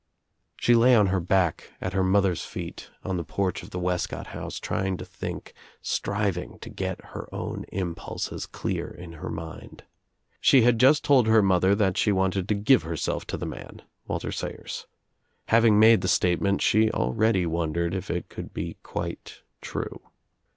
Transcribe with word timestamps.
She 0.57 0.73
lay 0.73 0.95
on 0.95 1.05
her 1.13 1.19
back, 1.19 1.73
at 1.79 1.93
her 1.93 2.03
mother's 2.03 2.43
feet, 2.43 2.89
on 3.03 3.17
the'^ 3.19 3.27
porch 3.27 3.61
of 3.61 3.69
the 3.69 3.77
Wescott 3.77 4.25
house 4.33 4.59
trying 4.59 4.97
to 4.97 5.05
think, 5.05 5.53
striving 5.79 6.55
I 6.55 6.57
to 6.57 6.69
get 6.71 7.05
her 7.13 7.29
own 7.31 7.65
impulses 7.71 8.47
clear 8.47 8.87
in 8.89 9.11
her 9.11 9.29
mind. 9.29 9.83
She 10.39 10.63
had 10.63 10.79
just 10.79 11.03
told 11.03 11.27
her 11.27 11.43
mother 11.43 11.75
that 11.75 11.97
she 11.99 12.11
wanted 12.11 12.49
to 12.49 12.55
give 12.55 12.81
herself] 12.81 13.27
to 13.27 13.37
the 13.37 13.45
man, 13.45 13.83
Walter 14.07 14.31
Sayers. 14.31 14.87
Having 15.49 15.77
made 15.79 16.01
the 16.01 16.07
state 16.07 16.39
■ 16.39 16.41
ment 16.41 16.63
she 16.63 16.89
already 16.89 17.45
wondered 17.45 17.93
if 17.93 18.09
it 18.09 18.27
could 18.27 18.55
be 18.55 18.77
quite 18.81 19.43
true. 19.61 20.01